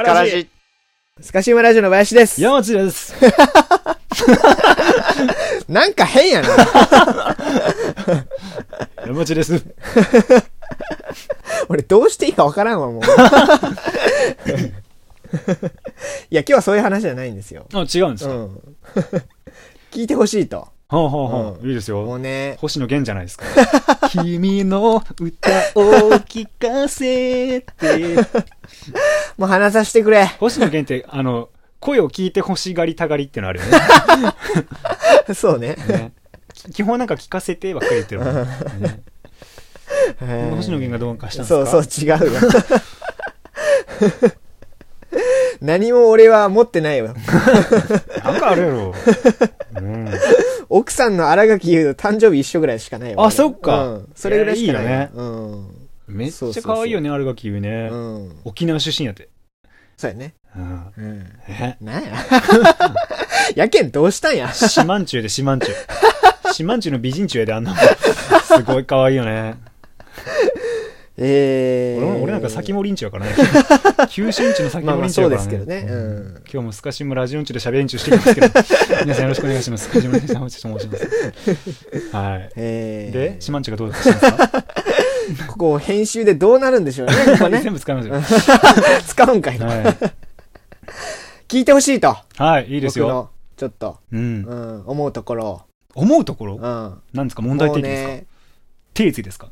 [0.00, 0.48] スカラジ。
[1.20, 2.40] スカシウマラジオの林です。
[2.40, 3.12] 山内です。
[5.68, 6.48] なんか変やな。
[9.06, 9.62] 山内です。
[11.68, 13.02] 俺どうしていいかわからんわ、もう。
[13.02, 13.04] い
[16.30, 17.66] や、今日はそういう話じゃないんですよ。
[17.74, 18.32] あ、違うんですか？
[18.34, 18.58] うん。
[19.92, 20.68] 聞いてほしいと。
[20.90, 22.02] はあはあはあうんいいですよ。
[22.02, 23.44] もうね、星野源じゃないですか。
[24.10, 28.16] 君の歌を聞かせて。
[29.38, 30.26] もう話させてくれ。
[30.40, 33.66] 星野源って、あの、声を聞いて欲しがりたがりってのあるよ
[35.32, 35.76] そうね。
[35.86, 36.12] ね。
[36.74, 38.42] 基本なんか聞かせてばっかり言ってるもんね。
[40.20, 41.66] ね星野源がどうかしたんですか？
[41.70, 42.40] そうそう、違うわ。
[45.60, 47.14] 何も俺は持ってないよ。
[48.24, 48.94] なんかあるやろ。
[49.76, 50.08] うん。
[50.70, 53.26] 奥さんの荒垣優と誕生日一緒ぐらいしかないわ。
[53.26, 54.12] あそっかうん。
[54.14, 54.82] それぐらいしかない。
[54.84, 55.10] いやいいよね
[56.08, 56.16] うん。
[56.16, 57.94] めっちゃ可愛いよね、アルガキユねう。
[57.94, 58.40] ん。
[58.44, 59.28] 沖縄出身やって。
[59.96, 60.34] そうやね。
[60.56, 60.92] うん。
[60.96, 61.26] うん。
[61.48, 61.76] え？
[61.80, 62.10] なんや。
[63.56, 64.52] やけんどうしたんや。
[64.52, 65.72] 四万中で四万中。
[66.52, 67.78] 四万中の美人中やで、あんなもん。
[68.44, 69.56] すごい可愛いよね。
[71.22, 72.22] えー。
[72.22, 73.32] 俺なんか先もりんちゅやからね。
[74.08, 75.44] 九州んちの先もりんちゅやからね。
[75.44, 75.86] そうですけどね。
[75.88, 76.42] うん。
[76.50, 78.48] 今日もスカシムラジオンチュで喋りんちゅしていきますけど、
[79.04, 79.84] 皆さんよろしくお願いします。
[79.84, 82.10] スカシムラジオンチュと申します。
[82.16, 82.50] はい。
[82.56, 83.12] えー。
[83.12, 84.64] で、四万中がどうしたんですか？
[85.52, 87.14] ここ編集でどうなるんでしょうね。
[87.38, 87.60] ここね。
[87.62, 88.40] 全部使いますよ。
[89.06, 89.66] 使うんかいな。
[89.66, 89.94] は
[91.46, 92.16] 聞いてほしいと。
[92.38, 92.42] い。
[92.42, 93.04] はい、いいですよ。
[93.06, 94.16] 僕の、ちょっと、う。
[94.16, 95.60] うんん、思うところを。
[95.94, 96.54] 思うところ？
[96.56, 96.62] うん。
[97.12, 97.42] なんですか？
[97.42, 98.08] 問題もう提起ですか？
[98.14, 98.26] ね、
[98.94, 99.48] 定位ですか？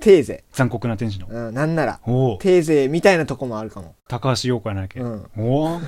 [0.00, 0.44] テーゼ。
[0.52, 1.26] 残酷な天使の。
[1.28, 3.94] うん、なんなら、おおテーゼみたいなとこもあるかも。
[4.08, 5.00] 高橋陽子やないけ。
[5.00, 5.26] うん。
[5.38, 5.80] おお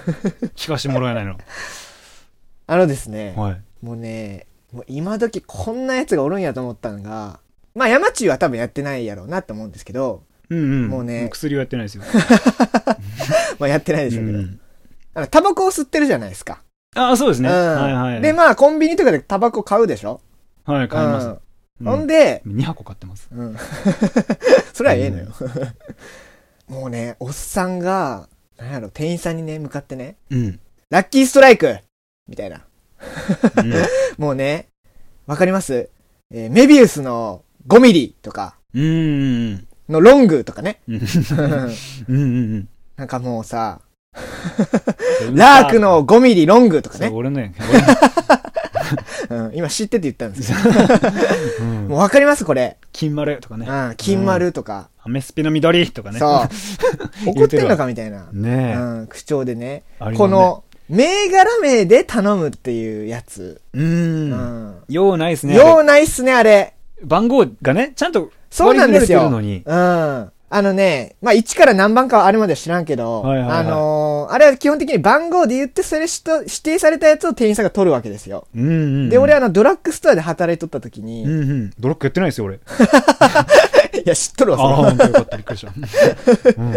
[0.56, 1.37] 聞かしてもらえないの。
[2.67, 3.61] あのですね、はい。
[3.83, 7.41] もうね、もう今時こんなやつがおるんやと思ったのが、
[7.74, 10.89] まあ山中は多分やってないやろうなって思うんですけど、うんうん。
[10.89, 12.05] もうね薬はやってないですよ。
[13.58, 14.61] まあやってないでしょうけど、うん
[15.14, 16.63] あの、タバコを吸ってるじゃないですか。
[16.95, 17.48] ああ、そうですね。
[17.48, 18.20] うんはいはい。
[18.20, 20.20] で、まあコンビニとかでタバコ買うでしょ？
[20.64, 21.27] はい、買います。
[21.29, 21.39] うん
[21.84, 23.28] ほんで、2箱買ってます。
[23.33, 23.56] うん。
[24.74, 25.27] それはええのよ。
[26.68, 28.28] もうね、おっさんが、
[28.58, 30.61] なんやろ、店員さんにね、向かってね、うん。
[30.90, 31.78] ラッキーストライク
[32.27, 32.62] みたいな。
[33.56, 33.72] うん
[34.18, 34.68] もうね、
[35.27, 35.88] わかります？
[36.33, 40.80] えーメビウスの5ミリとか、のロングとかね。
[40.88, 40.96] うん。
[42.08, 43.80] うんうんなんかもうさ、
[45.28, 45.36] うん。
[45.36, 47.08] ラークの5ミリロングとかね。
[47.12, 47.55] 俺ね。
[49.30, 50.58] うん、今知ってて言ったんですよ。
[51.89, 52.77] もうわかりますこれ。
[52.92, 53.66] 金丸とかね。
[53.68, 54.89] うん、金丸とか。
[55.02, 56.18] アメスピの緑とかね。
[56.18, 56.44] そ
[57.27, 57.28] う。
[57.30, 58.28] 怒ってんのかみたいな。
[58.33, 58.77] ねえ。
[58.77, 59.83] うん、口調でね。
[60.00, 63.61] ありこの、銘柄名で頼むっていうやつ。
[63.74, 63.78] う。
[63.78, 64.74] うんん。
[64.88, 65.55] ようないっすね。
[65.55, 66.50] よあうないっすね、あれ。
[66.50, 69.30] れ番号がね、ちゃんとそうなんですよ。
[69.30, 70.22] 割り振られてるのに。
[70.22, 70.33] うん。
[70.51, 78.47] あのね、まあ、1から何番かはあれまでは知らんけど、はいはいはいあのーあれは基本的に番号で言って、それしと指定されたやつを店員さんが取るわけですよ。
[78.55, 78.75] うんうんう
[79.07, 79.09] ん。
[79.09, 81.70] で、俺あの、ドラッグストアで働いとった時に、いうんうん。
[81.79, 82.61] ドロックやってないですよ、俺。
[84.09, 85.36] や、知っとるわ、ああ、その本当よかった。
[85.36, 85.73] びっくりした。
[86.57, 86.75] うん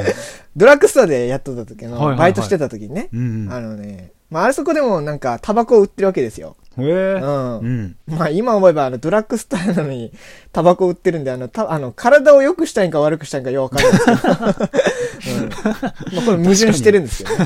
[0.55, 3.53] ドラッグストアでやっとった時の、はいはいはいバイトしてた時にね、うんうん。
[3.53, 6.55] あのね、まあ、あそこでもなんか、タバコを売ってるわけですよ。
[6.79, 7.19] へえ。
[7.21, 7.59] うん。
[7.59, 7.95] うん。
[8.07, 10.13] まあ、今思えば、あの、ドラッグストアなのに、
[10.53, 15.35] タバコ売ってるんで、あの、た、あの、体を良くしたいんか悪くしたいんかよくわかんないですけど。
[15.35, 15.49] うん。
[15.49, 17.45] まあ、これ矛盾してるんですけどね。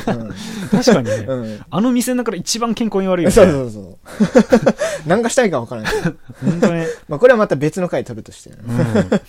[0.70, 1.26] 確かにね。
[1.28, 1.42] うん。
[1.42, 1.66] うん。
[1.68, 3.34] あの店の中で一番健康に悪いよね。
[3.34, 3.98] そうそうそう。
[5.10, 5.94] 何かしたいかわからない。
[6.44, 6.86] 本当ね。
[7.08, 8.52] まあ、これはまた別の回取るとして。
[8.52, 9.22] うん。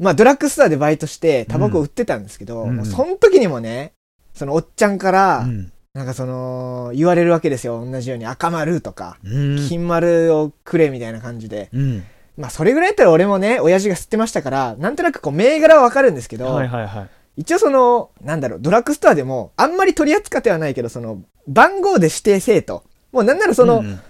[0.00, 3.92] まあ、ドラッグストアでバイトして、タバコ売ってたんですけど、うんその時にもね、
[4.34, 7.84] そのおっちゃんから、うんなんかその、言われるわけですよ。
[7.84, 9.68] 同じように赤丸とか、うん。
[9.68, 11.70] 金丸をくれみたいな感じで。
[11.72, 12.04] うん。
[12.36, 17.08] まあ、それぐらいやったら俺もね、親父が吸ってましたから、なんとなくこう、銘柄はわかるんですけど、はいはいはい。
[17.36, 22.84] 一応その、なんだろう、ドラッグストアでも、あんまり取り扱ってはないけど、その、番号で指定せえと。
[23.10, 24.00] もうなんならその、うん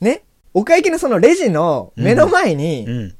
[0.00, 3.16] ね、お会計のそのレジの目の前に、うん。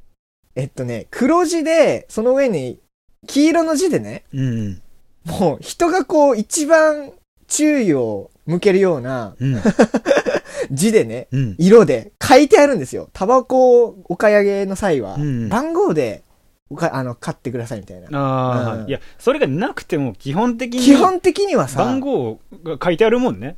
[0.56, 2.80] えっとね、黒字で、その上に、
[3.28, 4.82] 黄色の字でね、うん。
[5.26, 7.12] もう人がこう一番
[7.48, 9.60] 注意を向けるようなうん。
[10.70, 11.56] 字でね、うん。
[11.58, 13.08] 色で書いてあるんですよ。
[13.12, 16.22] タバコをお買い上げの際は、うん番号で
[16.68, 18.08] おかあの買ってくださいみたいな。
[18.08, 20.80] うんああ、いや、それがなくても基本的に。
[20.80, 23.56] 基本的にはさ番、号が書いてあるもんね。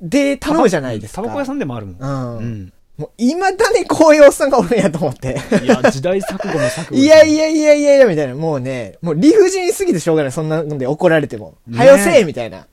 [0.00, 1.22] で頼むじゃないですか。
[1.22, 1.96] タバコ屋さんでもあるもん。
[1.98, 2.38] うん。
[2.38, 2.72] うん。
[2.96, 5.38] もう、未だにこういうおっさんがおるんやと思って。
[5.62, 6.96] いや、時代錯誤の錯誤。
[6.96, 8.34] いやいやいやいやいや、みたいな。
[8.34, 10.32] もうね、もう理不尽すぎてしょうがない。
[10.32, 11.56] そんなので怒られても。
[11.66, 12.66] ねはよせえみたいな。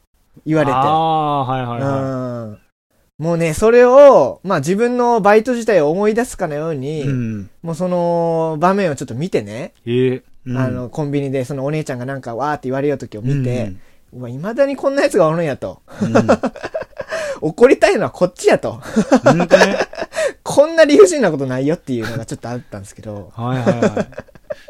[0.46, 0.74] 言われて。
[0.74, 2.60] ああ、はいはいはうん。
[3.18, 7.08] もうね、それを、まあ自分のバイト自体を思い出すかのように、い。
[7.08, 7.50] うん。
[7.62, 10.24] もうその場面をちょっと見てね、ええ。
[10.46, 13.74] うんあ、の、コンビニでそのお姉ちゃんがなんかわーって言われようときを見て、
[14.12, 15.82] うわ、未だにこんな奴がおるんやと。
[17.42, 17.50] うん。
[17.50, 18.82] 怒りたいのはこっちやと。
[20.44, 23.32] こんな理不尽なことないよっていうのがちょっとあったんですけど。
[23.36, 24.08] はいはいはい。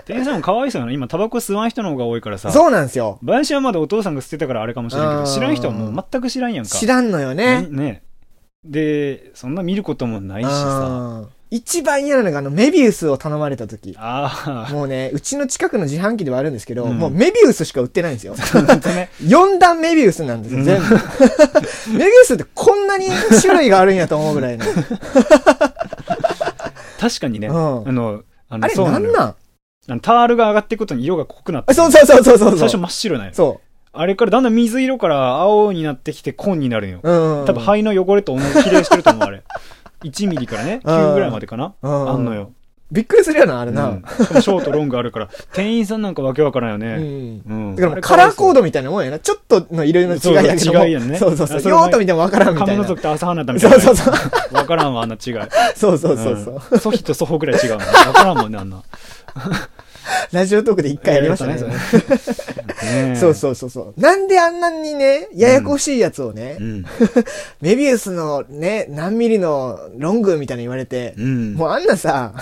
[0.06, 0.92] 店員さんもかわいそうやな。
[0.92, 2.51] 今、タバコ吸わん人の方が多いからさ。
[2.51, 3.19] そうなんですよ。
[3.25, 6.71] 林はまだお父さんが吸ってたからあれかもしれんけど、うん知らん人はもう全く知らんやんか。
[6.71, 7.62] 知らんのよね。
[7.62, 7.68] ね。
[7.69, 8.04] ね
[8.63, 11.24] で、そんな見ることもないしさ。
[11.54, 13.96] うん一番嫌なのがあの、メビウスを頼まれた時。
[14.00, 14.74] ああ。
[14.74, 18.34] もうね、うちの近くの自販機ではあるんですけど、うんもうメビウスしか売ってないんですよ。
[18.34, 19.10] ね。
[19.22, 20.96] 4段メビウスなんですよ、全部。
[21.98, 23.08] メビウスってこんなに
[23.42, 24.66] 種類があるんやと思うぐらいの。
[27.00, 27.48] 確かにね。
[27.48, 29.36] うんあの、あの、あれなんなん？
[29.90, 32.58] あのタールが上がっていくことに色が濃くなってあそうそうそうそうそう。
[32.58, 33.34] 最初真っ白なんよ。
[33.34, 33.62] そ
[33.96, 37.00] あれからだんだん水色から青になってきて紺になるんよ。
[37.04, 37.12] う。
[37.12, 37.46] うん。
[37.46, 39.43] 多分肺の汚れと同じ比例してると思う、あれ。
[40.04, 41.74] 1ミリからね、9ぐらいまでかな。
[41.82, 42.52] うんあんのよ。
[42.92, 43.88] びっくりするよな、あれな。
[43.90, 46.98] うんしかもショート、ロングあるから、 店員さんなんかわけわからんようね。
[46.98, 47.42] ん。
[47.48, 47.76] うん。
[47.76, 49.18] だからカラーコードみたいなもんやな。
[49.18, 50.60] ちょっとの色の違いやけども。
[50.60, 51.62] そうそう違いやんねそうそうそう。
[51.72, 52.74] 用途見てもわからんみたいな。
[52.74, 53.80] 亀の族と朝花だみたいな。
[53.80, 54.22] そうそうそ
[54.52, 54.56] う。
[54.56, 55.34] わからんわ、あんな違い。
[55.76, 56.62] そうそうそうそう。
[56.72, 57.78] うんソヒとソホぐらい違うの。
[57.78, 57.84] わ
[58.14, 58.84] からんもんね、あんな。
[60.32, 61.58] ラジオトークで一回やりましたね。
[63.16, 64.02] そうそうそうそう。
[64.02, 66.86] なんであんなにね、ややこしいやつをね、うん。
[67.62, 71.54] メビウスのね、何ミリのロングみたいなの言われて、うん。
[71.54, 72.34] もうあんなさ、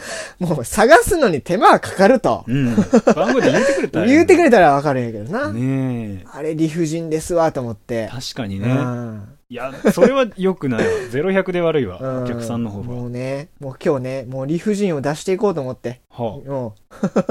[0.38, 2.44] もう探すのに手間がかかると。
[2.46, 2.74] うん。
[3.14, 5.52] 番号で言ってくれたら 言うてくれたらわかるんやけどな。
[5.52, 6.24] ねえ。
[6.32, 8.08] あれ理不尽ですわ、と思って。
[8.12, 8.72] 確かにうね。
[8.74, 10.92] んいや、それは良くないわ。
[11.10, 11.98] ゼロ百で悪いわ。
[12.00, 13.06] うんお客さんの方もが。
[13.06, 16.00] うね、もう今日ね、もう理不尽を出していこうと思って。
[16.10, 17.24] はもあ。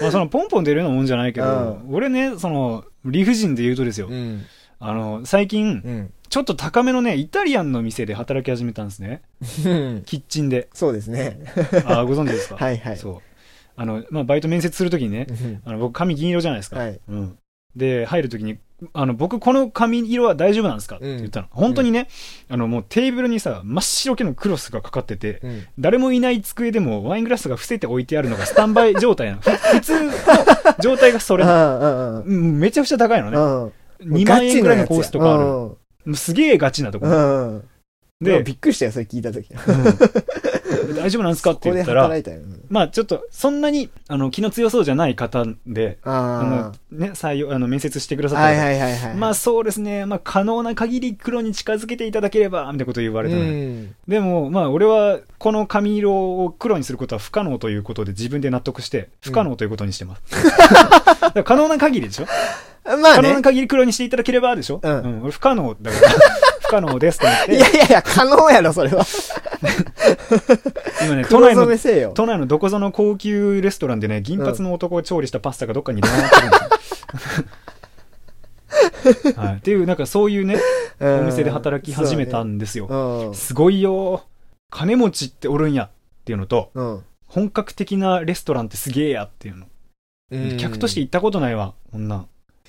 [0.00, 4.10] まあ、その、ポンポン出るようなもんじゃないけどう、俺ね、その、理不尽で言うとですよう。。
[4.10, 4.42] うん。
[4.80, 6.10] あの、最近う、ん。
[6.28, 9.22] ちょっと高めのね、イタリアンの店で働き始めたんですね。
[9.64, 9.68] う
[9.98, 10.02] ん。
[10.04, 10.68] キッチンで。
[10.72, 11.38] そうですね。
[11.86, 12.56] あご存知ですか？
[12.62, 13.18] はいはいそう。
[13.76, 16.78] あの、まあ、バイト面接するときにねう、んあの、僕髪銀色じゃないですか。
[16.78, 17.00] はい。
[17.08, 17.38] うん。
[17.76, 18.56] で、入るときに、
[18.94, 20.96] あの、僕この髪色は大丈夫なんですか？
[20.96, 21.46] って言ったの。
[21.50, 22.08] 本当にね、
[22.48, 25.62] あの、もうテーブルにさ、真っ白系のクロスがかかってて、うん。
[25.78, 29.40] 誰もいない机でもワイングラスが伏せて置いてあるのがスタンバイ 状態なの。
[29.42, 30.12] ふ普通の
[30.80, 31.44] 状態がそれ
[32.24, 33.36] めちゃくちゃ高いのね。
[33.36, 34.14] うん。
[34.14, 35.76] 2万円ぐらいのコースとかある。
[36.14, 37.10] すげえガチなとこう。
[37.10, 37.12] ん。
[37.12, 37.68] うん。
[38.20, 39.48] で、で、びっくりしたよ、それ聞いたとき。
[39.52, 39.58] うん
[40.94, 42.06] 大丈夫なんですかって言ったら。
[42.06, 48.30] うんまあちょっと、そんなに、あの、気の強そうじゃない方で、ああの、ね、採用、あの、面接してくだあ。
[48.30, 49.14] さった方はいはいはいはい。
[49.14, 53.94] まあそうですね、まあ可能な限り黒に近づけていただければ、みたいなこと言われたうん。
[54.08, 60.22] でも、まあ俺はこの髪色を黒にすることは不可能ということで自分で納得して、不可能ということにしてます。
[61.44, 62.26] 可能な限りでしょ
[62.86, 63.42] まあね可能な。
[63.42, 64.80] 限り黒にしていただければでしょ？
[64.82, 66.08] うん俺不可能だから、
[66.62, 69.04] 不可能ですと思っいて、やいやいや、可能やろ、それは。
[71.04, 72.12] 今ね、都黒内の染めせえよ。
[72.14, 76.62] 都内のどこぞの高級レストランでね、銀髪の男が調理したパスタがどっかに出回ってるんです
[79.34, 79.36] よ。
[79.36, 80.58] はい、っていう、なんかそういうね、
[81.00, 82.86] おお店で働き始めたんですよ。
[82.86, 83.34] うん。
[83.34, 84.24] すごいよ。
[84.70, 85.90] 金持ちっておるんやっ
[86.24, 87.02] ていうのと、うん。
[87.26, 89.66] 本格的なレストランってすげえやっていうの。
[90.32, 92.26] うん客として行ったことないわ、こんなん。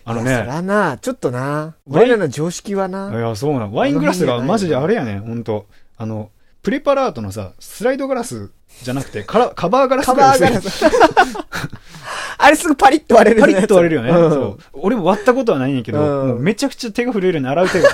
[0.09, 3.11] あのいやそね、らな、ちょっとな、ワイン俺らの常識はいな。
[3.13, 3.73] や、そうなの。
[3.73, 5.67] ワイングラスがマジであれやね、ほんと。
[5.97, 6.31] あの、
[6.63, 8.49] プレパラートのさ、スライドガラス
[8.83, 10.85] じゃなくて、カラカバーガラスカバーガラス。
[12.39, 14.11] あれすぐパリッと割れるパリッと割れるよね。
[14.11, 14.59] うんそう。
[14.73, 17.89] 俺も割ったことはないんやけど、うんもうめちゃくちゃ手が震えるよね、洗う手が。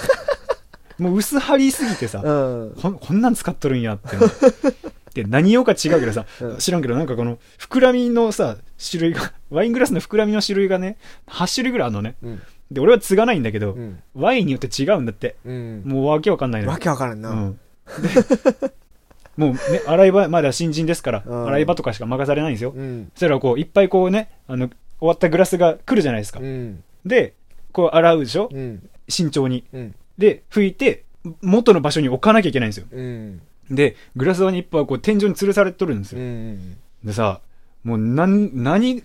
[0.99, 2.73] もう薄張りすぎてさ、うん。
[2.79, 4.15] こんこんなん使っとるんやって。
[5.13, 8.57] で、何用か違うけどさ、うん知らんけど、なんかこの、膨らみのさ、
[8.91, 10.97] 種類が、 ワイングラスの膨らみの種類がね、
[11.27, 12.15] 8種類ぐらいあるのね。
[12.23, 12.41] うん。
[12.71, 13.99] で、俺は継がないんだけど、うん。
[14.15, 15.35] ワインによって違うんだって。
[15.45, 15.81] うん。
[15.85, 17.29] もうわけわかんないのわけわからんな。
[17.29, 17.59] うん。
[18.01, 18.71] で
[19.35, 22.71] もうね、洗い場、まだ新人ですから、うん洗い場とかしか任されないんですよ。
[22.75, 23.09] うん。
[23.13, 26.43] そしたらこう、いっぱいこうね、あの、終わったグラスが来るじゃないですかう。
[26.43, 26.83] ん。
[27.05, 27.33] で、
[27.71, 28.49] こう洗うでしょ？
[28.51, 28.89] うん。
[29.09, 29.63] 慎重に。
[29.73, 29.95] うん。
[30.17, 31.03] で、拭いて、
[31.41, 32.85] 元の場所に置かなきゃいけないんですよ。
[32.91, 33.41] うん。
[33.71, 36.25] で、グラスにいっぱいこう天井に吊るされてるんですうよ。
[36.25, 36.77] ん。
[37.03, 37.41] でさ、
[37.83, 39.03] もうなん、何、違い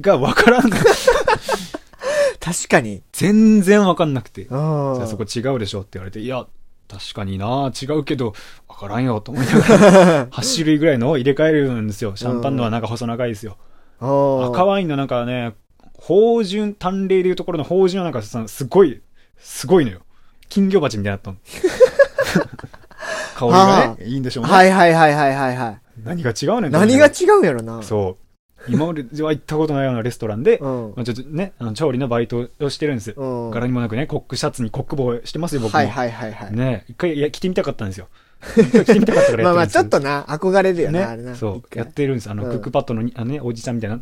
[0.00, 0.70] がわからん。
[2.40, 3.02] 確かに。
[3.12, 4.44] 全然わかんなくて。
[4.44, 5.06] じあゃああ。
[5.06, 6.46] そこ違うでしょって言われて、いや、
[6.88, 8.34] 確かにな違うけど、
[8.68, 12.14] わからんよと思いながら、 8種類ぐらいのを入れ替えるんですよ。
[12.14, 13.56] シャンパンのはなんか細長いですよ。
[14.00, 15.54] あ赤ワインのなんかね、
[15.94, 19.00] 芳醇、淡麗でいうところの芳醇はなんかさすごい、
[19.38, 20.00] すごいのよ。
[20.48, 21.36] 金魚鉢みたいになったの。
[23.34, 24.50] 香りがはね、いいんでしょうね。
[24.50, 25.80] はいはいはいはいはいはい。
[26.04, 27.82] 何が違うねん何が違うんやろな。
[27.82, 28.26] そう。
[28.68, 30.92] 今までは行ったことないようなレストランで、うん。
[30.96, 33.14] まあ、ちょっとね、あの調理のバイトをしてるんですよ。
[33.16, 33.50] うん。
[33.50, 35.78] 柄にもなくね、コックシャツにコック帽してますよ、僕も。
[35.78, 36.52] はいはいはいはい。
[36.52, 38.08] ね一回いや着てみたかったんですよ。
[38.40, 41.36] 着てみたかったからまあまあ、やってるんです ちょっとな、憧れるよな、あれね、な。
[41.36, 42.30] そう、やってるんです。
[42.30, 43.98] あの、うんクックパッドのに、あのね、おじさんみたいな、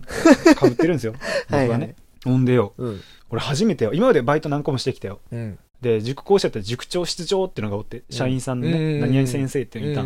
[0.54, 1.14] かぶってるんですよ。
[1.50, 1.68] 僕はね。
[1.68, 3.00] はいはいほんでよ、うん。
[3.30, 5.20] 俺初めてよ、今までバイト何個もしてきたよ。
[5.30, 5.58] うん。
[5.84, 10.02] で、塾講師やったら塾長室長っていうのがおって、社員さんのね、うん何々先生っていうの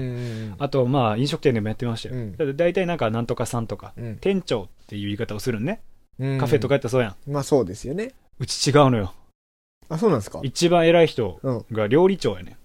[0.54, 2.16] いたあと、まあ、飲食店でもやってましたよ。
[2.16, 5.80] うんだ大体なんか、なんとかさんとか、うん店長っていう言い方をするんね。
[6.18, 7.30] うんカフェとかやったらそうやん。
[7.30, 8.12] まあそうですよね。
[8.40, 9.14] うち違うのよ。
[9.88, 10.40] あ、そうなんですか？
[10.42, 11.64] 一番偉い人うん。
[11.73, 12.56] が料理長やね。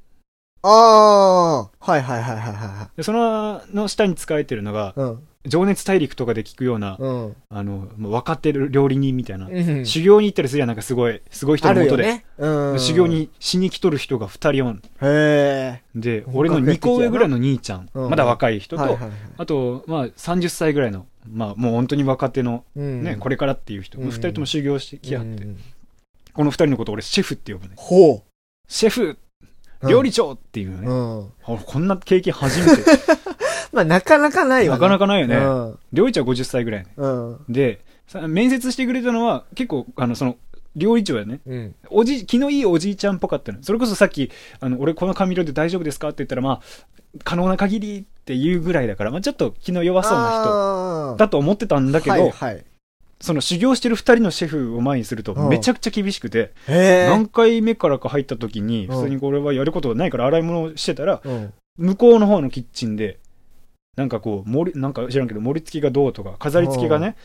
[0.66, 5.28] ああ、はいはいはいはいはいその、の下に使えてるのが、うん。
[5.46, 7.36] 情熱大陸とかで聞くような、うん。
[7.50, 9.48] あの、もう分かってる料理人みたいな。
[9.48, 12.04] うん修行に行ったりするやん、なんかすごい、すごい人あのもとで。
[12.04, 12.26] ね。
[12.38, 12.80] うん。
[12.80, 13.08] 修行。
[13.08, 14.78] にしに来とる人が二人おん。
[14.78, 15.82] へえ。
[15.96, 19.12] で、俺の2的やな個上ぐらいの兄ちゃん、うんまだ若い人と、はいはいはい。
[19.38, 25.58] あと、まあ、30歳ぐらいの、まあ、もう本当に若手の、うんね、これからっていう人、うん二人とも修行してき合って、うん
[26.34, 27.74] この二人のこと俺シェフって呼ぶね。
[27.78, 28.24] ほ
[28.68, 29.18] シェフ
[29.84, 29.90] う。
[29.90, 31.58] 料理長っていうのね。
[31.66, 32.84] こんな経験初めて。
[33.74, 35.36] まあなかなかないわなかなかないよね。
[35.36, 35.80] うん。
[35.92, 36.94] 料理長50歳ぐらいね。
[36.96, 37.40] うん。
[37.50, 40.38] で、さ面接してくれたのは、結構、あの、その、
[40.76, 41.40] 料理長やね。
[41.46, 41.76] うん。
[41.90, 43.62] おじ、気のいいおじいちゃんっぽかったの。
[43.62, 46.62] それこそさっき、あの、俺この髪色で大丈夫ですかって言ったら、まあ、
[47.24, 52.66] 可能な限りっていうぐらいだから、まあちょっと気の弱そうな人人だと思ってたんだけど、はいはい。
[53.22, 56.52] その修行してる二人のシェフを前にするとうんめちゃくちゃ厳しくて。
[56.68, 61.54] 何回目からか入った時に、うん普通にこれはやることないから洗い物をしてたら、うん。
[61.78, 63.20] 向こうの方のキッチンで、
[63.96, 67.16] なんかこう、盛り、なんか知らんけど盛り付けがどうとか、飾り付けがね、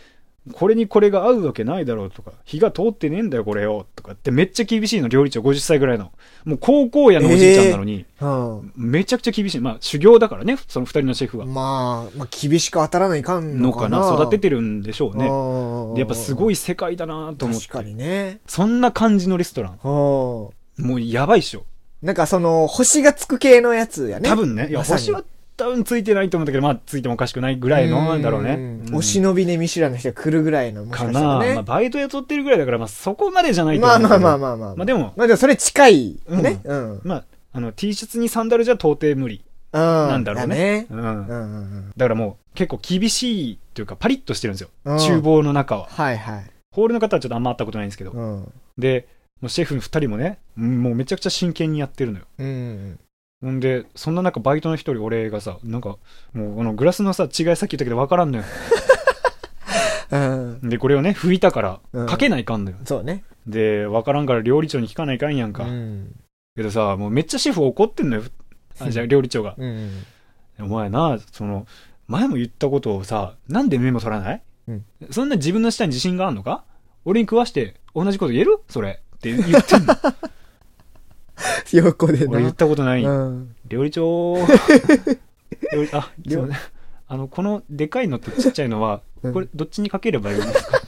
[0.52, 6.12] これにこれが合うわけないだろうとか、火が通ってねえんだよこれよ、とかってめっちゃ厳しいの、料理長50歳ぐらいの。
[6.44, 8.72] もう高校やのおじいちゃんなのに、うん。
[8.76, 9.60] めちゃくちゃ厳しい。
[9.60, 11.46] まあ修行だからね、その二人のシェフは。
[11.46, 13.98] まあ、まあ、厳しく当たらないかんののかかな。
[13.98, 16.00] な育ててるんでしょうね。
[16.00, 17.66] やっぱすごいい世界だなと思って。
[17.66, 18.40] 確かにね。
[18.46, 19.72] そんな感じのレストラン。
[19.72, 19.76] う
[20.82, 20.86] ん。
[20.86, 21.64] もうやばいっしょ。
[22.02, 24.28] なんかその、星がつく系のやつやね。
[24.28, 24.68] 多分ね。
[24.68, 25.24] いや、星は
[25.58, 28.56] 多分ついてないと思うんだけど、まあついてもおかしくないぐらいのなんだろうね。
[28.56, 31.54] んお忍びでミシュランの人が来るぐらいの、もしかかな、したらね。
[31.54, 34.00] まあバイト雇ってるぐらいだから、まあそこまでじゃないと思う。
[34.00, 34.76] まあまあまあまあまあ。
[34.76, 36.60] まあでも、まあでもそれ近いね。
[36.64, 36.90] うん。
[36.92, 37.00] うん。
[37.04, 39.44] まあ、あの、T シャツにサンダルじゃ到底無理。
[39.72, 40.86] なんだろうね。
[40.90, 41.92] だうん。
[41.96, 44.70] だからもう結構厳しいというかパリッとしてるんですよ。
[44.84, 45.88] うん厨房の中は。
[45.90, 46.50] はいはい。
[46.70, 48.12] ホールの方はちょっとあんま会ったことないんですけど。
[48.12, 48.52] うん。
[48.78, 49.08] で、
[49.40, 52.24] もうシェフ二人もね、うんもうめちゃくちゃ真剣にやってるのよ。
[52.38, 52.98] うん。
[53.40, 55.96] ほんで、そんな中、バイトの一人、俺がさ、なんか、
[56.32, 58.44] もう、あの、グラスのさ、違いさっき言ったけど分からんのよ。
[60.10, 60.68] うん。
[60.68, 62.78] で、これをね、拭いたからうん、かけないかんのよ。
[62.84, 63.24] そうね。
[63.46, 65.64] で、分からんから料理長に聞かないかんやんうか。
[65.64, 66.08] ん。
[66.56, 68.22] けどさ、もうめっちゃシェフ怒ってんのよ。
[68.80, 69.54] あじゃあ、料理長が。
[69.56, 70.04] うん。
[70.60, 71.66] お前な、その、
[72.08, 74.42] 前も言ったことをさ、なんでメモ取らない？
[74.66, 76.64] うんそんな自分の下に自信があんのか？
[77.04, 78.58] 俺に食わして、同じこと言える？
[78.68, 79.00] それ。
[79.16, 79.94] って言ってんの。
[81.72, 82.32] 横でな。
[82.32, 83.02] 俺言ったことない。
[83.04, 83.54] うん。
[83.68, 84.36] 料理長。
[85.72, 86.40] 料理あ料。
[86.40, 86.56] そうね
[87.10, 89.32] あのこのでかいのとちっちゃいのは、うん。
[89.32, 90.80] これどっちにかければいいんですか？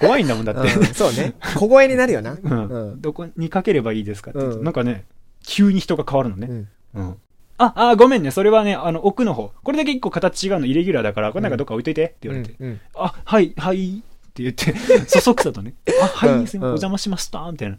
[0.00, 1.34] 怖いんだもんだって、うんそうね。
[1.56, 2.36] 小声になるよな。
[2.42, 2.68] うん。
[2.68, 3.00] うん。
[3.00, 5.04] どこにかければいいですかってなんかね
[5.46, 6.68] 急に人が変わるのね、うん。
[6.94, 7.16] うん。
[7.58, 8.30] ああごめんね。
[8.30, 9.52] それはねあの奥の方。
[9.62, 12.80] これだけ一個形違うのイレギュラーだからこれなんかどっか置いといてって言われて、うん。
[12.94, 14.74] あはいはいって言って
[15.06, 15.74] そそくさとね。
[16.02, 16.46] あはい、うん。
[16.46, 16.64] すいません。
[16.64, 17.50] お邪魔しました。
[17.52, 17.78] みたいな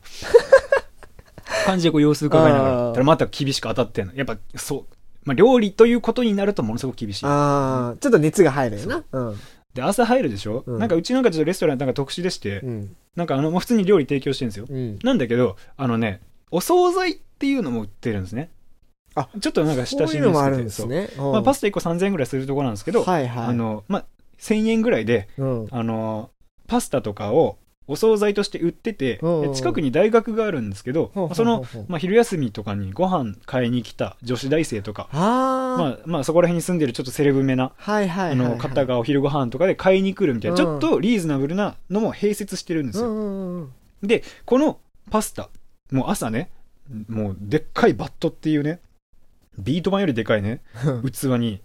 [1.65, 7.25] 感じでこう様子伺いながらまた厳しく当たってんのやっぱそうまあ、料理ということになるとものすごく厳しい。
[7.25, 9.03] ああ、ちょっと熱が入るよな。
[9.11, 9.37] うん。
[9.73, 12.95] で、朝入るでしょ、うんなんかうちなんかちょっとレストランなんか特殊でして、うん。
[13.15, 14.65] なんかあの、もう普通に料理提供してるんですよ。
[14.69, 14.99] うん。
[15.03, 18.49] なんだけど、あのね、お惣菜っていうのも売ってるんですね。
[19.13, 21.09] あ、ちょっとなんか親しみもあるんですね。
[21.17, 23.45] まあ、パススタ1個3000円ぐらいするところなんですけど、はいはい。
[23.47, 24.05] あ、の、まあ、
[24.39, 25.67] 1000円ぐらいで、うん。
[25.69, 26.31] あの、
[26.67, 27.57] パスタとかを
[27.87, 29.19] お惣菜として売ってて、
[29.53, 38.35] 近くに大学があるんですけど、その、まあ、昼休みとかにご飯買いに来た女子大生とか、まあ、まあ、そこら辺に住んでるちょっとセレブめな、あはい。
[38.35, 40.79] の方がお昼ご飯とかで買いに来るみたいな、うん。
[40.79, 43.67] ちょっとリーズナブルなのも併設してるんですよ。
[44.03, 45.49] で、このパスタ、
[45.91, 46.51] もう朝ね、
[47.07, 48.79] もうでっかいバットっていうね、
[49.57, 50.61] ビート板よりでかいね、
[51.03, 51.61] 器に、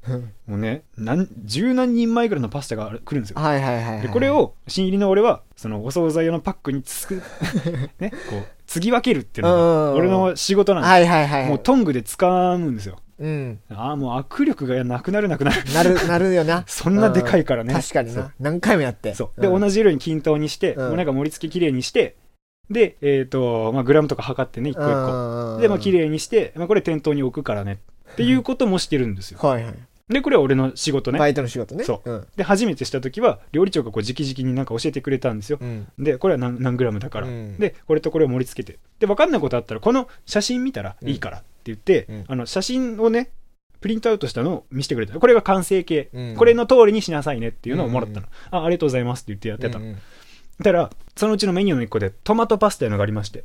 [0.47, 3.41] もうね、何、十何人前ぐらいのパスタが来るんですよ。
[3.41, 4.03] はいはいはいはい。
[4.03, 7.23] で、これ、を、新入りの俺は、そのお惣菜用のパックにつく、
[8.01, 11.49] ね、こう、継ぎ分けるっていうのが、俺の仕事なんですはいはいはいはい。
[11.51, 12.97] もうトングで掴むんですよ。
[13.19, 13.61] うん。
[13.71, 15.65] ああ、もう握力がなくなるなくなる。
[15.73, 16.65] なる、なるよな。
[16.69, 17.73] そんなでかいからね。
[17.73, 18.33] 確かにな。
[18.41, 19.15] 何回もやって。
[19.15, 19.41] そう。
[19.41, 22.17] で、同じ色に均等にして、うんもうなんか盛り付けきれいにして、
[22.71, 25.57] で、えっ、と、まあ、グラムとか測ってね、一個一個。
[25.57, 25.97] 個で、まあ、綺麗。
[25.97, 27.81] 麗にして、まあ、これ店頭に置くからね。
[28.13, 29.39] っていうこともしてるんですよ。
[29.43, 29.75] はいはい。
[30.09, 31.19] で、これは俺の仕事ね。
[31.19, 31.83] バイトの仕事ね。。
[31.83, 32.27] そううん。
[32.37, 35.59] で、初めてした時は、料理長がこう、直々になんか教えてくれたんですよ。
[35.61, 35.89] うん。
[35.99, 37.27] で、これは何何グラムだから。
[37.27, 38.79] うんで、これとこれを盛り付けて。
[39.01, 43.31] で、分かんないことあったら、この写真見たらいいからって言って、うんあの、写真をね、
[43.81, 45.19] プリントアウトしたのを見せてくれた。
[45.19, 46.09] これが完成形。
[46.13, 48.27] うんこれの通りにしなさいねっていうのをもらったの。
[48.53, 49.85] あ、ありがとうございますって言ってやってたの。
[49.85, 49.99] うんうん
[50.65, 53.45] たら、そのうちのメニューの一個でトマトパスタいうのがありまして。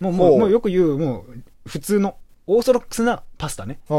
[0.00, 3.78] もう、もう、もうよく言う、もう、普通の、オーソドックスなパスタね。
[3.88, 3.94] う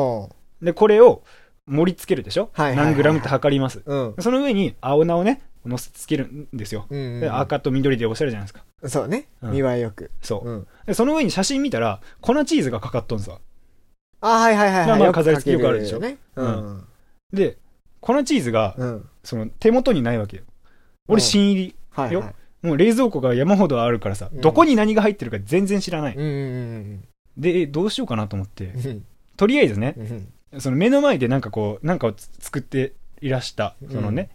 [0.62, 0.66] ん。
[0.66, 1.24] で、これを
[1.66, 3.82] 盛り付けるでしょ、はいはいはいはい何グラムって測ります？
[3.86, 4.16] うん。
[4.20, 6.88] その上に青菜をね、乗せつけるんですよ。
[6.90, 8.66] うんで赤と緑でおしゃれじゃないですか。
[8.90, 9.30] そうね。
[9.42, 10.12] うん見栄えよく。
[10.22, 10.50] そう。
[10.50, 10.68] うん。
[10.86, 13.40] で、その上に写真見たら、粉チーズがかかっとんすわ。
[14.20, 15.00] あ、はいはいはいはい。
[15.00, 16.00] まあ飾り付けよくあるでしょ？
[16.00, 16.18] ね。
[16.36, 16.88] ううんん。
[17.32, 17.58] で、
[18.02, 19.10] 粉チーズが、うん。
[19.24, 20.44] その手元にないわけよ。
[21.08, 21.76] 俺、うん新入り。
[21.94, 22.34] はいは
[22.64, 22.66] い。
[22.66, 26.16] もう冷蔵庫が山ほどあるからさ、うんどこに何が入ってるか全然知らない。
[26.16, 26.28] うんう
[26.80, 27.04] ん
[27.38, 29.06] で、えどうしようかなと思って、うんうん。
[29.38, 34.30] とりあえずね、うんその目の前でなんかこう、なんかをつ作っていらした、そのね、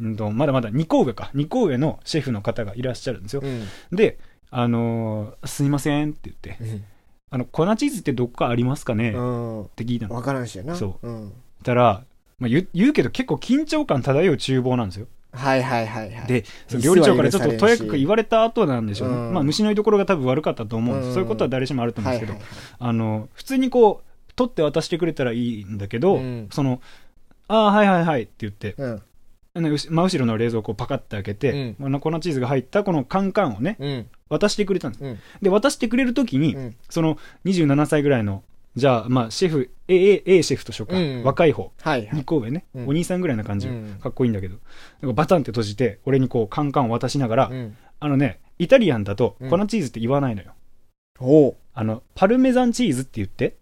[0.00, 3.42] うんとまだまだ2個上か、2個上のシェフの方がいらっしゃるんですよ。
[3.44, 3.66] うん。
[3.96, 4.18] で、
[4.50, 6.84] あのーすいませんって言って、うん。
[7.30, 9.68] あの、粉チーズってどっかありますかね、っうん。
[9.76, 10.16] て聞いたの。
[10.16, 10.74] わからんしやな。
[10.74, 11.32] そううん。
[11.62, 12.02] たら、
[12.40, 15.06] まあ、言うけど結構緊張感漂う厨房なんですよ。
[15.32, 16.26] はいはいはいはい。
[16.26, 19.14] で、その料理長からちょっととやかく言わわれた後なんでしょうね。
[19.14, 21.08] うんまあ、虫の居所が多分悪かったと思うんです。
[21.08, 26.80] うんそういうことは誰しもあると思うんですけど、はいはいあの、普通にこう、取って渡してくれたらいいんだけど、うんその、
[27.48, 28.76] ああ、はいはいはいって言って、
[29.54, 34.06] 真後ろの冷蔵庫をパカッて開けて、うん粉チーズが入ったこのカンカンをね、うん。
[34.28, 35.04] 渡してくれたんです。
[35.04, 35.18] うん。
[35.42, 36.76] で、渡してくれるときに、うん。
[36.88, 38.42] その27歳ぐらいの、
[38.76, 42.24] じゃあ、まあ、シェフ、A, A, シェフとしようか、うん若い方、2はいはい。
[42.24, 44.56] 個上ね、うんお兄さんぐらいな感じ、うんかっこいいんだけど、
[45.00, 47.76] なんかバタンって閉じて、俺にこう、カンカンを渡しながら、うん。
[47.98, 50.52] あのね、イタリアンだとうん粉チーズって言わないのよ。
[51.18, 51.56] おう。
[51.74, 53.56] あの、パルメザンチーズって言って？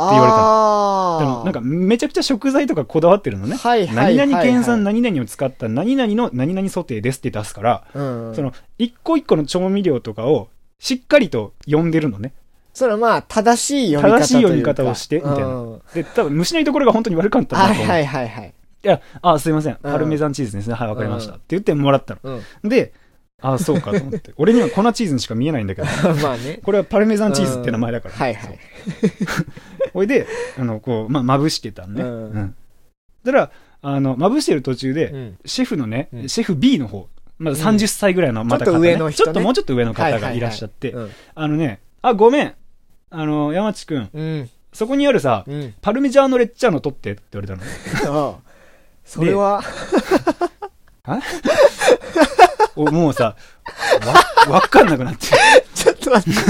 [0.00, 1.18] 言言われたああ。
[1.20, 3.56] でもなんかめちゃくちゃ食材とかこだわってるのね。
[3.56, 8.34] はいはいはいはい何々県産何々を使った何々の何々ソテーですって出すから、うん。
[8.36, 12.32] その一個一個の調味料とかをしっかりと読んでるのね。
[12.78, 14.20] それはまあ、正しい読み方。
[14.20, 17.86] 正しい読み方をしてみたいなうんで、多分虫の居所が本当に悪かったんだと思う。
[17.88, 18.54] はいはいはいはい。
[18.84, 19.78] いや、あ、すいません。
[19.82, 20.74] パルメザンチーズですね。
[20.74, 21.32] はい、わかりました。
[21.32, 22.40] うんって言ってもらったうん。
[22.62, 22.70] の。
[22.70, 22.92] で、
[23.42, 24.32] あ、そうかと思って。
[24.36, 25.88] 俺には粉チーズにしか見えないんだけど、
[26.22, 26.60] まあね。
[26.62, 28.14] これはパルメザンチーズって名前だから。
[28.14, 28.58] はいはい。
[29.92, 30.26] ほいで、
[30.58, 32.02] あの、こう、まあ、まぶしてたのね。
[32.02, 32.54] ううんん。
[33.24, 33.50] だから、
[33.82, 42.54] あの、まぶしてる途中で、うんシェフのね、うんシェフ B の方、まだ30歳ぐらいのまた方、ちょっと上の人ねちょっともうちょっと上の方がいらっしゃって、うんあのね、あ、ごめん。
[43.10, 44.50] あの、山地くん、うん。
[44.72, 45.74] そこにあるさ、うん。
[45.80, 47.56] パルミジャーノレッジャーノ取ってって言われた
[48.10, 48.28] の。
[48.28, 48.34] ああ
[49.04, 49.62] それは、
[52.76, 53.34] おもうさ、
[54.46, 55.26] わ、わかんなくなって。
[55.74, 56.40] ちょっと待って。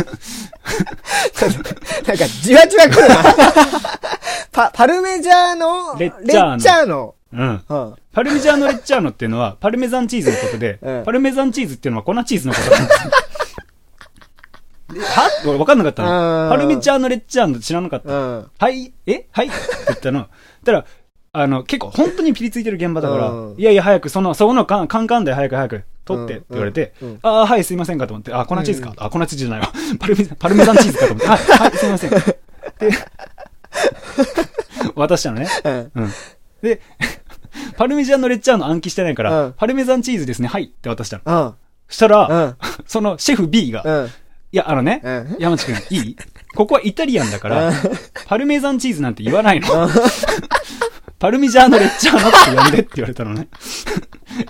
[1.33, 1.59] ちょっと、
[2.09, 3.15] なんか、じわじわくるな。
[4.51, 7.15] パ、パルメジャーノ、レッチャーノレッチャーノ。
[7.33, 7.63] うん。
[7.69, 7.95] うん。
[8.13, 13.28] パルミジャーノレッジャーノっていうのは、パルメザンチーズのことで、うんパルメザンチーズっていうのは粉チーズのことなんです
[14.89, 15.31] は？
[15.45, 16.51] 俺分かんなかったの。
[16.51, 18.13] パルミジャーノレッジャーノ知らなかった。
[18.13, 18.51] うん。
[18.59, 18.93] はい？
[19.07, 19.27] え？
[19.33, 19.47] はい？
[19.49, 19.57] って
[19.89, 20.27] 言ったの。
[20.65, 20.85] たら、
[21.33, 28.95] あの、結構本当にピリついてる現場だから、うんいやいや早く、その、そこのカンカンカンで早く早く取ってって言われて、ああ、はい、すいませんかと思って、あ、粉チーズか。
[28.97, 29.73] あ、粉チーズじゃないわ。
[30.01, 32.11] パルミザン、パルメザンチーズかと思って、はい、はい、すいません。
[32.11, 32.19] で、
[34.95, 35.49] 渡したのね。
[35.65, 35.91] うん。
[35.95, 36.13] うん。
[36.63, 36.81] で、
[37.77, 41.47] パルミジャーノレッジャーノ暗記してないから、うんパルメザンチーズですね、はいって渡したの。
[41.47, 41.55] うん。
[41.89, 42.57] そしたら、うん。
[42.87, 44.11] そのシェフ B が、うん。
[44.51, 45.37] いや、あのね、うん。
[45.39, 46.17] 山内くん、いい？
[46.55, 47.75] ここはイタリアンだからうん、
[48.27, 49.69] パルメザンチーズなんて言わないの。
[51.19, 53.49] パルミジャーノレッジャーノって呼んでって言われたのね。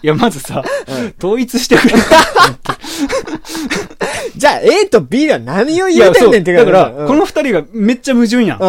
[0.03, 0.63] いや、まずさ、
[1.19, 2.09] 統一してくれって。
[4.39, 5.87] じゃあ、A と B では何を。
[5.89, 8.59] 言うてんねんってだから、うんこの二人がめっちゃ矛盾やん。
[8.59, 8.65] う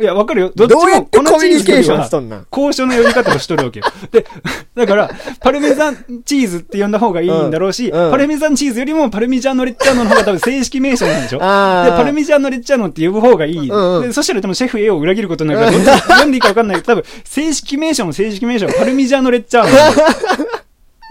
[0.00, 0.02] ん。
[0.02, 0.52] いや、わかるよ。
[0.54, 2.46] どどっちもうやって粉コミュニケーションしとんなん？
[2.52, 3.86] 交渉の呼び方をしとるわけよ。
[4.10, 4.26] で、
[4.74, 11.38] だから、パルメザンチーズって呼んだ方がいいんだろうし、パルメザンチーズよりもパルミジャーノレッジャーノの方が多分正式名称なんでしょ？
[11.38, 13.68] で、パルミジャーノレッジャーノって呼ぶ方がいい。
[13.70, 19.70] うんうんで、そしたらでもシェフ A を裏切ることになるから、どっち読んでいいかわかんないけど、多分、正式名称の正式名称はパルミジャーノレッジャーノ。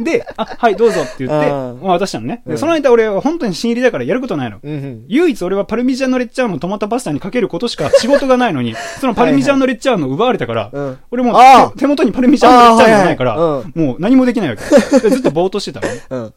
[0.03, 2.41] で、あ、はい、どうぞって言って、うんまあ渡したのね。
[2.45, 4.59] で、うんその間俺は本当に新入りだからやることないの。
[4.61, 5.05] うん。
[5.07, 10.99] 唯一俺はパルミジャーノレッジャーノトマトパスタにかけることしか仕事がないのに、そのパルミジャーノレッジャーノ奪われたから、うん。
[11.11, 14.61] 俺もう手手元にパルミジャーノレッジャーノがないから、あーはいはいもう何もできないわけ。
[14.99, 16.01] でずっとぼーっとしてたのね。
[16.09, 16.33] うん。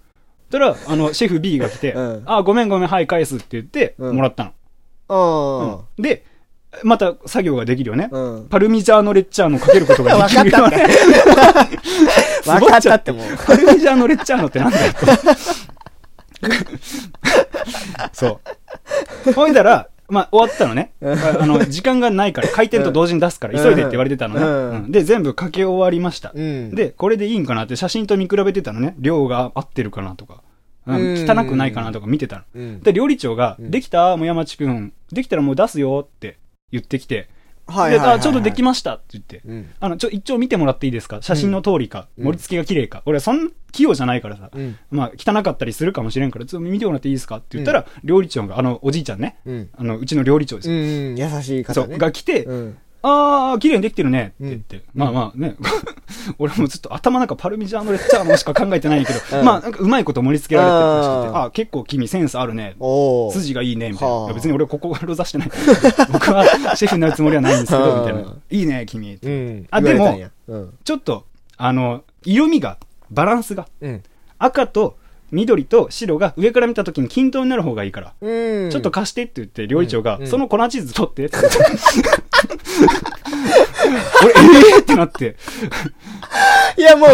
[0.51, 4.53] たら、あの、シェフ B が来て、うんあー、ごめんごめん、はい、返すって言って、うんもらったの。
[5.09, 5.73] うん。
[5.73, 6.25] うんで、
[6.83, 8.09] また作業ができるよね。
[8.11, 8.47] うん。
[8.49, 10.87] パルミジャーノレッジャーノかけることができるよね。
[12.45, 13.27] 分 かったってもう。
[13.47, 15.07] パルミジャーノレッジャーノってなんだよと。
[18.13, 18.41] そ
[19.27, 19.33] う。
[19.33, 20.93] ほいだら、まあ、終わったのね。
[21.01, 24.85] うんあの、時間がないから、開店と同時に出すから、急いでって言われてたのね。
[24.91, 26.33] で、全部かけ終わりました。
[26.35, 26.75] うん。
[26.75, 28.95] で、これでいいんかなって写真と見比べてたのね。
[28.99, 30.43] 量が合ってるかなとか。
[30.87, 32.43] 汚くないかなとか見てたの。
[32.55, 34.17] うん、で、料理長が、うんできた?
[34.19, 34.93] もう山地くん。
[35.11, 36.37] できたらもう出すよって
[36.75, 37.29] 言ってきて、
[37.67, 39.41] はいはいはいちょうどできましたって言って。
[39.47, 39.71] うん。
[39.81, 41.23] あの、ちょ、一応見てもらっていいですか？
[41.23, 43.03] 写真の通りか、うん盛り付けが綺麗か。
[43.07, 44.51] 俺はそん、器用じゃないからさ。
[44.53, 44.77] うん。
[44.91, 47.37] まあ、汚かったりするかもしれんから、ちょっと見てもらっていいですか？
[47.37, 49.39] って言ったら、料理長が、あの、おじいちゃんね。
[49.47, 49.71] うん。
[49.79, 50.75] あの、うちの料理長ですよ。
[50.75, 51.17] うん。
[51.17, 51.97] 優しい方ね。
[51.97, 52.47] が来て、
[53.05, 53.11] うん。
[53.11, 54.83] あー、綺麗にできてるねって言って。
[54.95, 55.57] まあまあね、
[56.39, 62.77] 俺もずっと頭なんかパルミジャーノレッチャーノしか考えてないけど、うんまあなんかうまいこと盛り付けられてるらしくて、あーあー、結構君センスあるね。
[63.33, 64.33] 筋がいいね、みたいな。
[64.33, 65.51] 別に俺ここが指してない。
[66.13, 68.35] 僕はシェフになるつもりはないんですけど、はあみたいな。
[68.51, 69.19] いいね、君。
[69.23, 69.67] うん。
[69.71, 70.19] あでも。
[70.85, 72.79] ちょっと、あの、色味が、
[73.11, 74.03] バランスが、うん。
[74.39, 74.97] 赤と
[75.33, 78.71] 緑と白が上から見た時に均等になる方がいいから、うん。
[78.71, 81.59] ちょっと貸してって言って、料理長が、うんその粉チーズ取ってって言って。
[84.23, 85.37] 俺、えーってなって、
[86.77, 87.11] いやもう、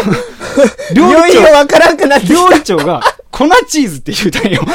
[0.95, 2.27] 料理長、がわからんくなって。
[2.29, 4.63] 料理長が、粉チーズって言うたんよ。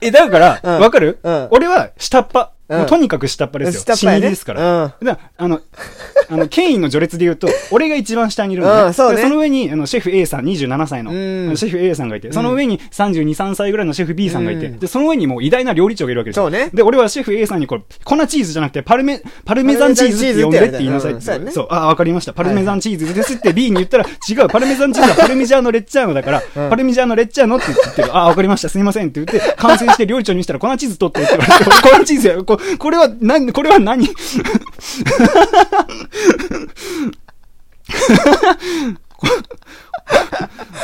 [0.00, 2.48] え、だから、うんわかる、うん俺は下っ端。
[2.68, 3.80] うんもうとにかく下っ端ですよ。
[3.82, 4.84] 下っ端やね死にですから。
[4.84, 5.60] うんだからあの、
[6.28, 8.82] あの、権威の序列で言うと、俺が一番下にいるのね。
[8.82, 11.12] うんそうねでその上に、あの、シェフ A さん、27歳の、
[11.56, 16.44] シェフ A さんがいて、その上に32、3歳ぐらいのシェフ B さんがいて、うんで、その上にもう偉大な料理長がいるわけですよ。
[16.44, 21.18] そうねで、俺はシェフ A さんにこれ、粉チーズじゃなくて、パルメ、パルメザンチーズって呼んでって言いなさいって。
[21.18, 22.32] うんそうやねそう、あ、わかりました。
[22.32, 28.16] パルメザンチーズですって B に言ったら、違う、パルメザンチーズはパルミジャーノレッチャーノだから、うんパルミジャーノレッチャーノって言ってる。
[28.16, 28.68] あ、わかりました。
[28.68, 32.36] すみませんって言って、完成して料理長にしたら粉チーズ取ってって言われて、粉チーズや、
[32.78, 34.08] ここれは何、これは何？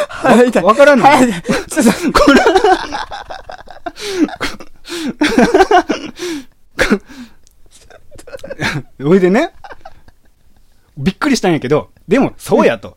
[0.08, 2.40] はい、わからんのはい、ちょっと、これ、
[9.04, 9.52] おいでね、
[10.96, 12.96] びっくりしたんやけど、でも、そうやと。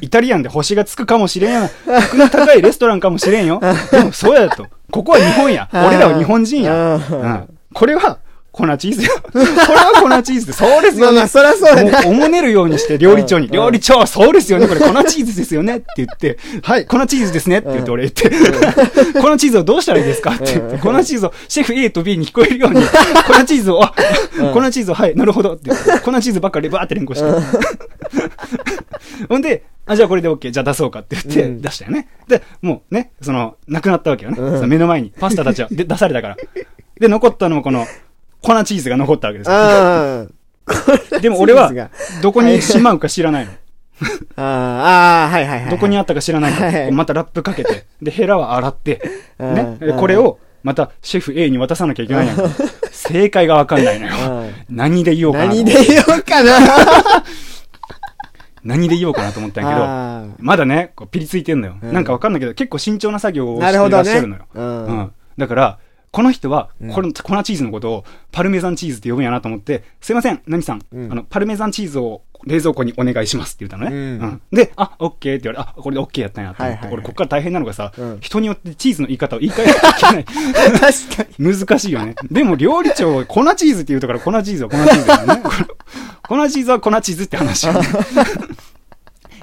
[0.00, 1.70] イタリアンで星がつくかもしれんや。
[1.86, 3.60] 格の高いレストランかもしれんよ。
[3.90, 4.66] でも、そうやと。
[4.90, 5.68] ここは日本や。
[5.72, 6.96] 俺らは日本人や。
[6.96, 8.18] うんうんこれは、
[8.52, 9.10] 粉チーズや。
[9.22, 11.06] これは粉チーズで、そうですよね。
[11.06, 11.28] まあまあ、。
[11.28, 12.02] そりゃそうやな。
[12.02, 13.52] もう、おもねるようにして、料理長に、うん。
[13.52, 15.76] 料理長、そうですよね、これ粉チーズですよね。
[15.76, 18.28] って言って、はい、粉チーズですねって言って俺言って、
[19.22, 20.32] 粉チーズをどうしたらいいですか？
[20.32, 20.78] って言って、うん。
[20.80, 23.94] 粉チーズをシェフ A と B に聞こえるように、粉チーズを、あ、
[24.52, 25.54] 粉チーズを、はい、なるほど。
[25.54, 27.30] って言って、粉チーズばっかりバーって連呼して。
[29.28, 31.62] ほんで、あ、じゃあこれで OK、じゃあ出そうかって言って、うん。
[31.62, 32.08] 出したよね。
[32.26, 34.38] で、もうね、その、なくなったわけよね。
[34.40, 34.56] うん。
[34.56, 35.68] その目の前に、パスタたちは。
[35.70, 36.36] で出されたから。
[37.00, 37.86] で、残ったのもこの、
[38.42, 39.56] 粉チーズが残ったわけですよ。
[39.56, 40.26] あ
[41.20, 41.72] でも俺は
[42.22, 43.52] どこにしまうか知らないの。
[44.36, 45.70] あ、ああ、はいはいはい。
[45.70, 49.02] どこにあったか知らないから、はいこうまたラップかけて、で、ヘラは洗って、
[49.38, 52.28] ね、これを、またシェフ A に渡さなきゃいけない
[52.92, 54.42] 正解がわかんないのよ。
[54.42, 55.64] うん何で言おうかな何。
[55.64, 56.52] で言おうかな。
[58.62, 61.76] 何で言おうかなと思ったんやけど、あまだね、こうピリついてんのよ。
[61.82, 64.42] うんなんかわかんないけど、結構慎重な作業ーをしてらっしゃるのよ。。
[64.54, 64.60] う。
[64.60, 65.12] うんん。
[65.38, 65.78] だから、
[66.12, 73.96] この人はうん、この粉チーズのことをパルメザンチーズって呼ぶんやなと思って、すいません、何さん、うんあの、パルメザンチーズを冷蔵庫にお願いしますって言ったのね。
[73.96, 80.24] うんで、あ、オッケーって言われて、あ、これでオッケーやったんやと思って、はいはいはい俺こっから大変なのがさ、うん人によってチーズの言い方を言い換えなきゃいけない。
[80.24, 81.56] 確かに。
[81.56, 82.14] 難しいよね。
[82.30, 85.42] でも料理長は粉チーズって言うとから粉チーズは粉チーズだよね。
[86.26, 87.80] 粉チーズは粉チーズって話よね。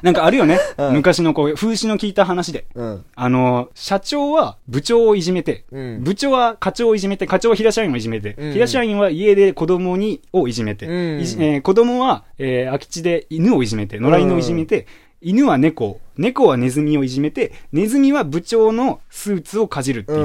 [0.01, 0.59] なんかあるよね。
[0.77, 2.65] うん昔のこう、風刺の効いた話で。
[2.75, 3.05] うん。
[3.15, 14.85] あの、社長は部長をいじめて、うん部長は課長をいじめて、課長は平社員をいじめて、うん平社員は家で子供にをいじめて、うんいじえー子供は、えー空き地で犬をいじめて、野良犬をいじめて、
[15.21, 20.19] 犬は猫を、猫はネズミをいじめて、ネズミは部長のスーツをかじるっていう。
[20.19, 20.23] う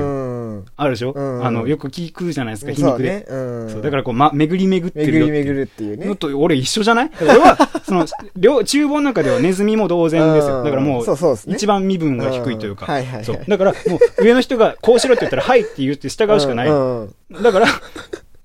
[0.58, 0.64] ん。
[0.76, 3.08] あるでしょ、うんあの、よく聞くじゃないですか、皮そう肉で。
[3.10, 3.24] ね。
[3.28, 3.70] うん。
[3.70, 5.44] そうだからこう、ま、巡り巡ってるよっていう。
[5.44, 6.14] 巡り巡るっていうねの。
[6.16, 7.10] と俺一緒じゃない？
[7.22, 10.58] 俺は、その、両、厨房の中ではネズミも同然ですよ。
[10.58, 12.84] うんだからもう、そうそうですね一番身分が低いというか。
[12.86, 13.40] うんはいはいはいそう。
[13.48, 16.68] だから、もう、上の人がこうしろって言ったら、はいって言って従うしかない。
[16.68, 17.14] うん。
[17.42, 17.66] だから、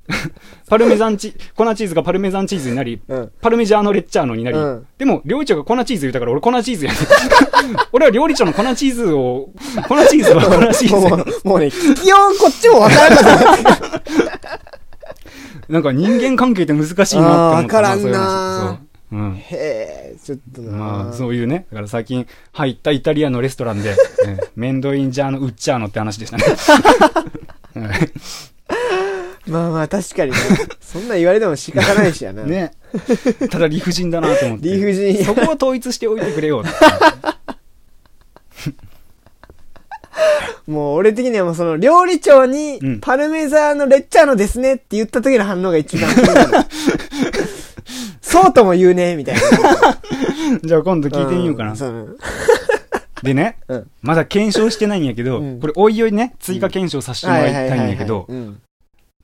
[0.69, 3.31] パルメザンチ、粉チーズがパルメザンチーズになり、うん。
[3.41, 6.97] パルメジャーノレッチャーノになり、うんでも、料理長が粉チーズ言ったから、俺粉チーズやね
[7.91, 9.49] 俺は料理長の粉チーズを、
[9.87, 14.59] 粉チーズは粉チーズやもう、もうね、聞きようこっちもわからんかった。
[15.69, 18.77] なんか人間関係って難しいなって思ったあーわからんなそういう話そ
[19.11, 19.19] う。
[19.19, 19.35] うん。
[19.35, 20.77] へえ、ちょっとな。
[20.77, 21.65] まあ、そういうね。
[21.71, 26.43] だから最近入ったイタリアのレストランで、えーメンドインジャーノウッチャーノって話でしたね。
[27.87, 28.11] はい
[29.47, 30.37] まあまあ、確かにね。
[30.81, 32.43] そんな言われても仕方ないしやな。
[32.43, 32.73] ね。
[33.49, 34.69] ただ理不尽だなと思って。
[34.69, 36.69] 理不尽そこを統一しておいてくれよって。
[40.67, 46.65] もう俺的にはもうその料理長にうんパルメザーノレッチャーノですねって言った時の反応が一番気になる
[48.21, 49.41] そうとも言うね、みたいな。
[50.61, 51.71] じゃあ今度聞いてみようかな。
[51.71, 52.17] ん
[53.23, 58.61] でね、うんまだ検証してないんやけど、うんこれおいおいね、追加検証させてもらいたいんやけどは、いはいはいはいうん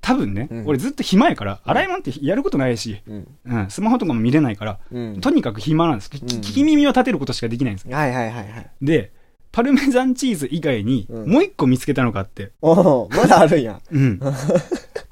[0.03, 3.27] 多分ね、うん俺ずっと暇やから、洗い物ってやることないし、うん。
[3.45, 5.21] うん、スマホとかも見れないから、うん。
[5.21, 6.09] とにかく暇なんです。
[6.09, 7.87] 聞き耳を立てることしかできないんです。
[7.87, 8.69] はいはいはいはい。
[8.81, 9.13] で、
[9.53, 13.79] パルメザンチーズ以外に、うんもう一個見つけたのがあって、おおまだあるんや。
[13.89, 14.19] うん。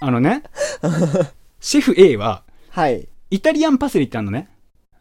[0.01, 0.43] あのね、
[1.61, 3.07] シェフ A は、はい。
[3.29, 4.49] イタリアンパセリってあるのね。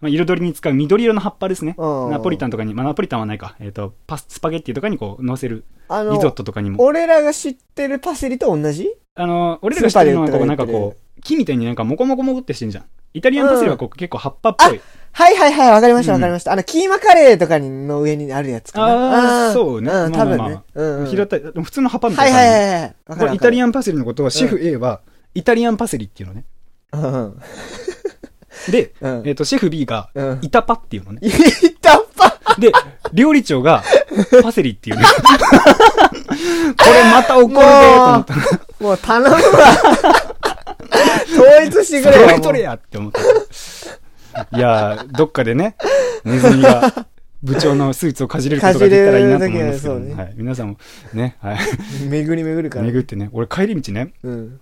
[0.01, 1.75] まあ、彩りに使う緑色の葉っぱですね。
[1.77, 3.57] うんナポリタンとかに、まあ、ナポリタンはないか。
[3.61, 5.65] えっ、と、パス、スパゲッティとかにこう、乗せる。
[5.89, 6.83] あの、リゾットとかにも。
[6.83, 8.89] 俺らが知ってるパセリと同じ？
[9.15, 12.85] あの、俺らが知ってるのは、こう、なんかこう、木みたいになんかモコモコモコってしてんじゃん。
[13.13, 14.81] イタリアンパセリはこう、結構葉っぱっぽい。
[15.13, 16.53] はいはいはい、わかりましたうんわかりました。
[16.53, 19.49] あの、キーマカレーとかにの上にあるやつかな。
[19.49, 20.61] あーそうねうん、多分ね。
[20.75, 22.39] うんたい、普通の葉っぱみたはいいな。
[22.39, 22.95] はいはいはい。
[23.19, 25.01] これイタリアアンパセリのことをシェフ A は、
[25.35, 26.45] イタリアンパセリっていうのね。
[26.95, 26.99] ン。
[26.99, 27.41] うん。
[28.71, 31.21] で、うんえっ、と、シェフ B がうん、イタパっていうのね。
[31.27, 31.31] い
[31.81, 32.39] たパ？
[32.59, 32.73] で、
[33.13, 33.83] 料理長が、
[34.43, 35.05] パセリっていうね。
[36.79, 38.35] これまた怒るでと思った。
[38.81, 39.39] もう頼むわ
[41.33, 42.29] 統一してくれよ。
[42.29, 43.21] それとれやって思った。
[44.57, 45.77] いやー、どっかでね、
[46.25, 47.07] ネズミが
[47.43, 50.79] 部長のスーツをかじれることができたらいいなと思いますけど、ねはい、皆さんも
[51.13, 51.59] ね、はい、
[52.09, 52.85] 巡り巡るから。
[52.85, 54.61] 巡ってね、俺帰り道ね、うん。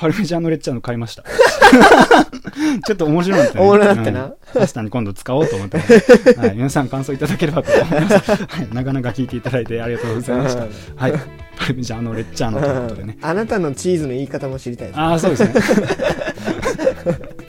[0.00, 1.24] パルメジャーノレッジャーノ買いました。
[2.86, 3.62] ちょっと面白いなってね。
[3.62, 5.76] おもろなったなうんパスタに今度使おうと思って。
[6.40, 8.30] はい、皆さん感想いただければと思います。
[8.30, 10.64] はい、なかなか聞いていただいてありがとうございました。
[10.64, 11.12] うんはい、
[11.54, 13.18] パルメジャーノレッジャーノということでね。
[13.20, 14.98] あなたのチーズの言い方も知りたいです。
[14.98, 15.52] ああ、そうですね。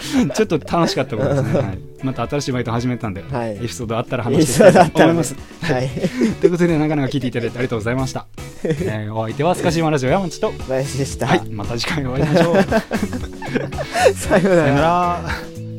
[0.34, 1.60] ちょっと楽しかったことですね。
[1.60, 5.36] はい、また新しいバイト始めたんで、はいエピソードあったら話していきたいと思います。
[5.62, 5.90] はい。
[6.40, 8.26] ということで、なかなか聞いていただいてありがとうございました。
[8.64, 11.28] えーお相手はスカシウマラジオ山内と、林でした。
[11.28, 12.56] はい、また次回お会いしましょう。
[14.16, 14.66] さような。
[14.82, 15.71] ら。